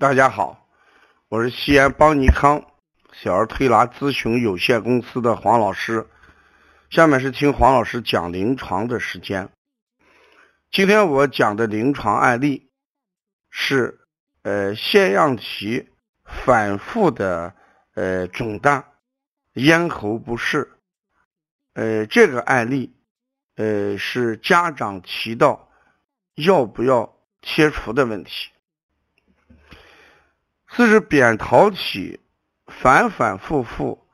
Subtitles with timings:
[0.00, 0.64] 大家好，
[1.28, 2.64] 我是西安邦尼康
[3.10, 6.06] 小儿推拿咨询有限公司的黄老师。
[6.88, 9.48] 下面是听黄老师讲临床的时间。
[10.70, 12.70] 今天我讲的临床案例
[13.50, 13.98] 是
[14.42, 15.88] 呃腺样体
[16.24, 17.52] 反复的
[17.94, 18.92] 呃肿大、
[19.54, 20.78] 咽喉不适。
[21.74, 22.94] 呃，这个案例
[23.56, 25.68] 呃是家长提到
[26.36, 28.50] 要不要切除的问题。
[30.78, 32.20] 四是扁桃体
[32.68, 34.06] 反反复复、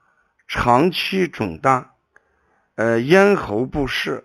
[0.49, 1.93] 长期肿大。
[2.77, 4.25] 呃，咽喉不适，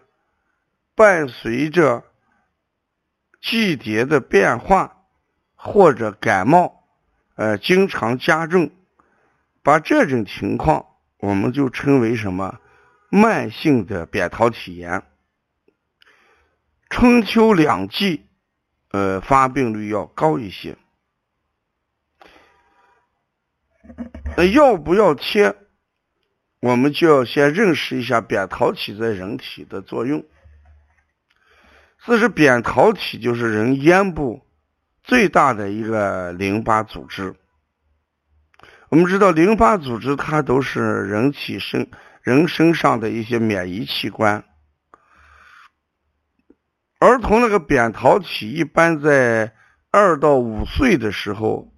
[0.95, 2.05] 伴随着
[3.41, 5.03] 季节的变化
[5.53, 6.85] 或者感冒，
[7.35, 8.71] 呃，经常加重，
[9.61, 10.85] 把这种情况
[11.17, 12.57] 我们就称为什么？
[13.09, 15.03] 慢性的扁桃体炎。
[16.89, 18.25] 春秋两季，
[18.91, 20.77] 呃，发病率要高一些。
[24.39, 25.53] 那要不要切？
[26.61, 30.23] 我们就要先认识一下扁桃体在人体的作用。
[31.99, 34.47] 四是扁桃体就是人咽部
[35.03, 37.35] 最大的一个淋巴组织。
[38.87, 44.45] 我们知道淋巴组织它都是人体身人身上的一些免疫器官。
[46.99, 49.53] 儿童那个扁桃体一般在
[49.91, 51.73] 二到五岁的时候，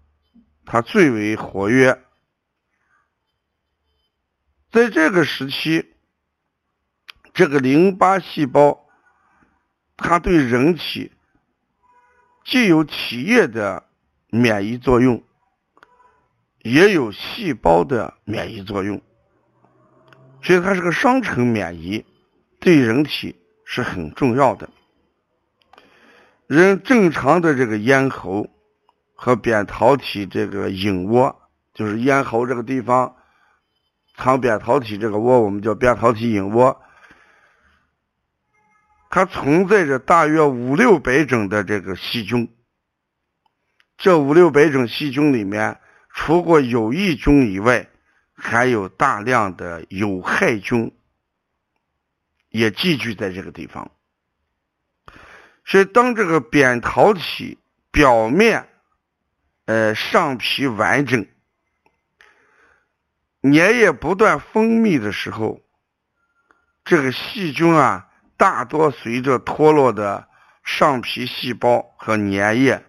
[0.64, 2.04] 它最为活跃。
[4.72, 5.92] 在这个时期，
[7.34, 8.86] 这个淋巴细胞，
[9.98, 11.12] 它对人体
[12.46, 13.84] 既有体液的
[14.30, 15.22] 免疫作用，
[16.62, 19.02] 也有细胞的免疫作用，
[20.42, 22.06] 所以它是个双层免疫，
[22.62, 24.70] 对人体是很重要的。
[26.48, 28.50] 人正常的这个咽喉
[29.16, 31.42] 和扁桃体这个隐窝，
[31.74, 33.18] 就是咽喉这个地方。
[34.22, 36.80] 抗扁桃体这个窝，我们叫扁桃体隐窝，
[39.10, 42.56] 它存在着大约五六百种的这个细菌。
[43.98, 45.80] 这五六百种细菌里面，
[46.14, 47.90] 除过有益菌以外，
[48.36, 50.96] 还有大量的有害菌
[52.50, 53.90] 也寄居在这个地方。
[55.66, 57.58] 所以，当这个扁桃体
[57.90, 58.70] 表面，
[59.66, 61.26] 呃，上皮完整。
[63.42, 65.62] 粘液不断分泌的时候，
[66.86, 68.08] 这个细菌啊，
[68.38, 70.28] 大多随着脱落的
[70.64, 72.86] 上皮细胞和粘液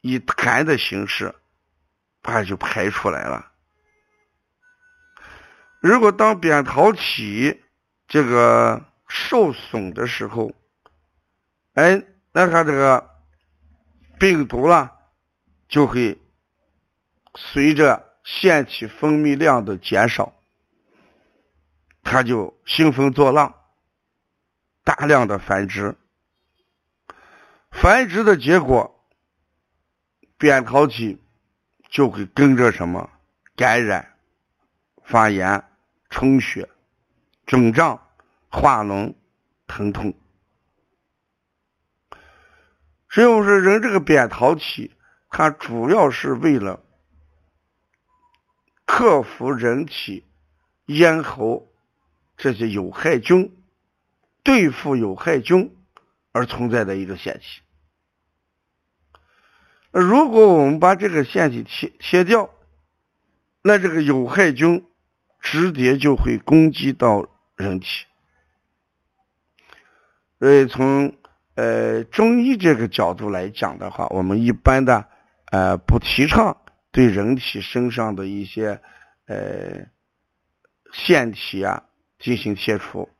[0.00, 1.32] 以痰的形式，
[2.20, 3.52] 它就排出来了。
[5.80, 7.62] 如果当扁桃体
[8.08, 10.50] 这个受损的时候，
[11.74, 12.02] 哎，
[12.32, 13.08] 那它这个
[14.18, 14.92] 病毒了
[15.68, 16.20] 就会
[17.36, 18.04] 随着。
[18.26, 20.34] 腺体分泌量的减少，
[22.02, 23.54] 它就兴风作浪，
[24.82, 25.96] 大量的繁殖。
[27.70, 29.06] 繁殖的结果，
[30.36, 31.22] 扁桃体
[31.88, 33.08] 就会跟着什么
[33.54, 34.16] 感染、
[35.04, 35.62] 发炎、
[36.10, 36.68] 充血、
[37.46, 38.08] 肿胀、
[38.48, 39.14] 化脓、
[39.68, 40.12] 疼痛。
[43.08, 44.96] 所以我说，人这个扁桃体，
[45.30, 46.82] 它主要是为了。
[48.86, 50.24] 克服人体
[50.86, 51.68] 咽喉
[52.36, 53.52] 这些有害菌，
[54.42, 55.76] 对付有害菌
[56.32, 57.60] 而存在的一个腺体。
[59.90, 62.50] 如果我们把这个腺体切切掉，
[63.62, 64.86] 那这个有害菌
[65.40, 68.06] 直接就会攻击到人体。
[70.38, 71.16] 所以从
[71.54, 75.08] 呃中医这个角度来讲的话，我们一般的
[75.50, 76.58] 呃不提倡。
[76.96, 78.80] 对人体身上的一些
[79.26, 79.86] 呃
[80.94, 81.82] 腺体啊
[82.18, 83.10] 进行切除，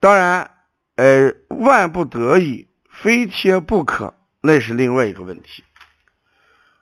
[0.00, 0.50] 当然，
[0.96, 5.62] 呃，万不得已非切不可，那是另外一个问题。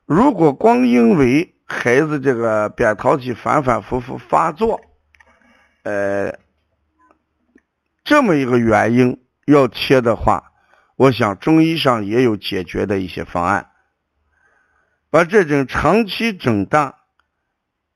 [0.07, 4.81] 如果光因为孩子这个扁桃体反反复复发作，
[5.83, 6.39] 呃，
[8.05, 10.51] 这么一个原因要切的话，
[10.97, 13.69] 我想中医上也有解决的一些方案。
[15.13, 17.01] 把这种长期肿大，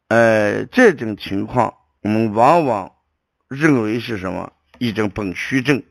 [0.08, 2.92] 呃，这种情况，我们往往
[3.48, 4.52] 认为是什么？
[4.76, 5.82] 一种本虚症。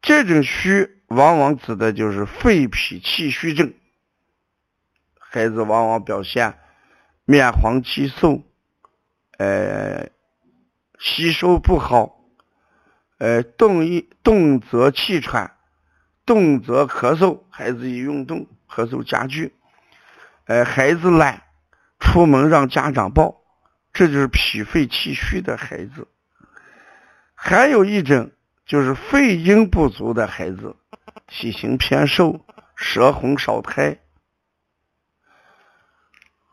[0.00, 3.74] 这种虚，往往指的就是肺脾气虚症。
[5.18, 6.56] 孩子往往表现
[7.24, 8.40] 面黄肌瘦，
[9.38, 10.10] 呃，
[11.00, 12.20] 吸收不好，
[13.18, 15.56] 呃，动一动则气喘，
[16.24, 19.54] 动则咳嗽，孩子一运动咳嗽加剧。
[20.46, 21.42] 呃，孩子懒，
[21.98, 23.40] 出门让家长抱，
[23.92, 26.06] 这就是脾肺气虚的孩子。
[27.34, 28.30] 还有一种
[28.66, 30.76] 就是肺阴不足的孩子，
[31.26, 32.44] 体型偏瘦，
[32.76, 33.98] 舌红少苔。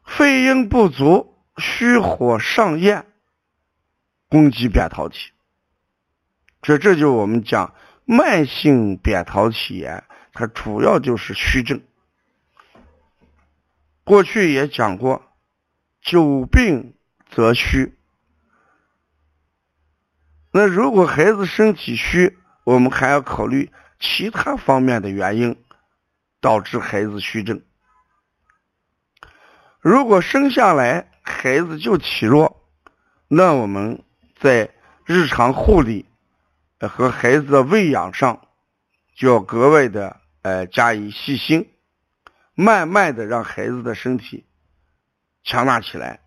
[0.05, 3.05] 肺阴不足，虚火上炎，
[4.29, 5.31] 攻击扁桃体。
[6.61, 7.73] 这这就我们讲
[8.05, 10.03] 慢性扁桃体炎，
[10.33, 11.81] 它主要就是虚症。
[14.11, 15.23] 过去也讲过，
[16.01, 16.95] 久病
[17.29, 17.97] 则虚。
[20.51, 23.71] 那如果孩子身体虚，我们还要考虑
[24.01, 25.55] 其他方面的原因
[26.41, 27.61] 导致孩子虚症。
[29.79, 32.67] 如果生下来孩子就体弱，
[33.29, 34.03] 那我们
[34.41, 34.71] 在
[35.05, 36.05] 日常护理
[36.81, 38.45] 和孩子的喂养上
[39.15, 41.69] 就要格外的呃加以细心。
[42.61, 44.45] 慢慢的让孩子的身体
[45.43, 46.19] 强大起来，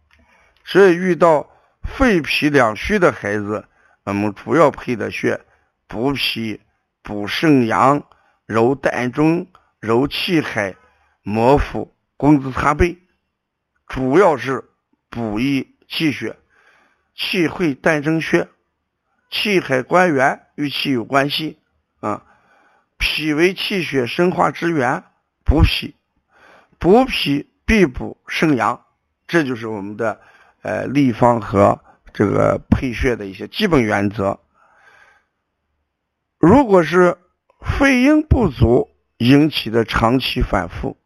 [0.65, 1.49] 所以遇到
[1.83, 3.69] 肺脾两虚的孩子，
[4.03, 5.41] 我们主要配的穴
[5.87, 6.61] 补脾、
[7.03, 8.05] 补肾阳、
[8.47, 9.47] 揉膻中、
[9.79, 10.75] 揉气海、
[11.23, 12.99] 摩腹、工字擦背，
[13.87, 14.65] 主要是
[15.09, 16.37] 补益气血。
[17.15, 18.49] 气会膻中穴、
[19.31, 21.61] 气海关元与气有关系
[22.01, 22.27] 啊。
[22.99, 25.05] 脾为气血生化之源，
[25.45, 25.95] 补脾。
[26.85, 28.79] 补脾必补肾阳，
[29.27, 30.21] 这就是我们的
[30.61, 31.81] 呃立方和
[32.13, 34.39] 这个配穴的一些基本原则。
[36.39, 37.17] 如果是
[37.63, 40.99] 肺阴不足引起的长期反复，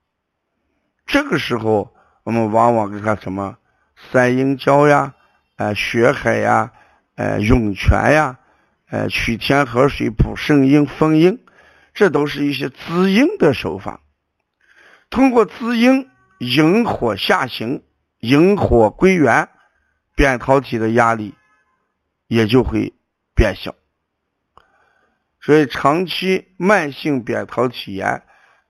[1.06, 1.94] 这个时候
[2.24, 3.56] 我们往往给他什么
[4.10, 5.14] 三阴交呀、
[5.58, 6.72] 呃血海呀、
[7.14, 8.36] 呃涌泉呀、
[8.90, 11.38] 呃取天河水补肾阴封阴，
[11.94, 14.00] 这都是一些滋阴的手法。
[15.10, 16.08] 通过滋阴，
[16.38, 17.82] 引火下行，
[18.20, 19.48] 引火归元，
[20.14, 21.34] 扁桃体的压力
[22.26, 22.92] 也就会
[23.34, 23.74] 变小。
[25.40, 28.22] 所以，长期慢性扁桃体炎，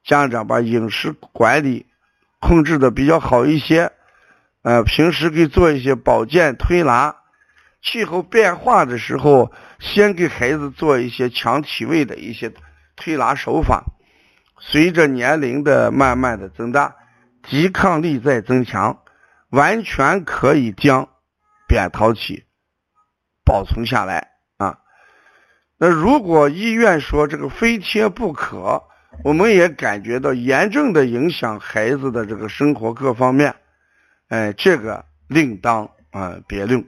[0.05, 1.87] 家长把饮食管理
[2.38, 3.91] 控制的比较好一些，
[4.62, 7.17] 呃，平时给做一些保健推拿，
[7.82, 9.50] 气候变化的时候，
[9.81, 12.52] 先给孩子做一些强体位的一些
[12.94, 13.84] 推拿手法。
[14.60, 16.96] 随着年龄的慢慢的增大，
[17.43, 19.02] 抵抗力在增强，
[19.50, 21.08] 完全可以将
[21.66, 22.44] 扁桃体
[23.44, 24.78] 保存下来啊。
[25.78, 28.82] 那如果医院说这个非贴不可，
[29.25, 33.55] 我们也感觉到严重的影响孩子的这个生活各方面，
[34.28, 36.84] 哎，这个另当啊别论。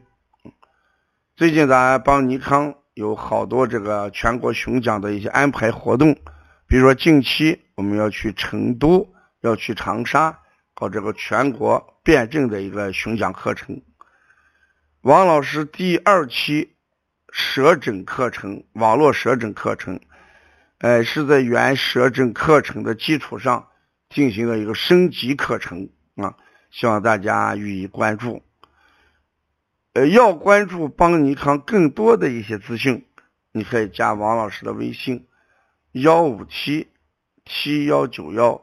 [1.36, 6.16] 最近咱邦尼康有好多这个全国巡讲的一些安排活动。
[6.70, 10.38] 比如说，近期我们要去成都，要去长沙
[10.72, 13.82] 搞这个全国辩证的一个巡讲课程。
[15.00, 16.76] 王老师第二期
[17.32, 19.98] 舌诊课程，网络舌诊课程，
[20.78, 23.66] 呃，是在原舌诊课程的基础上
[24.08, 26.36] 进行了一个升级课程啊，
[26.70, 28.44] 希望大家予以关注。
[29.94, 33.04] 呃，要关注邦尼康更多的一些资讯，
[33.50, 35.26] 你可以加王老师的微信。
[35.92, 36.88] 幺五七
[37.44, 38.62] 七幺九幺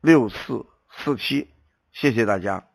[0.00, 1.48] 六四四七，
[1.92, 2.69] 谢谢大家。